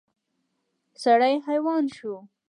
[1.03, 2.13] سړی حیران شو.